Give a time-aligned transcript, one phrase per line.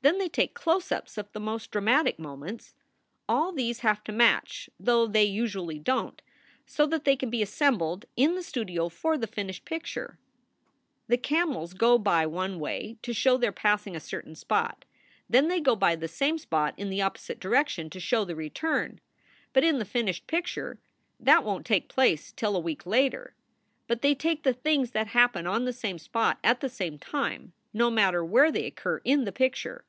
[0.00, 2.76] Then they take close ups of the most dramatic moments.
[3.28, 6.24] All these have to match though they usually don t
[6.66, 10.16] so that they can be assembled in the studio for the finished picture.
[11.10, 13.96] SOULS FOR SALE 131 "The camels go by one way to show they re passing
[13.96, 14.84] a certain spot.
[15.28, 19.00] Then they go by the same spot in the opposite direction to show the return.
[19.52, 20.78] But in the finished picture
[21.18, 23.34] that won t take place till a week later.
[23.88, 27.52] But they take the things that happen on the same spot at the same time,
[27.74, 29.84] no matter where they occur in the picture.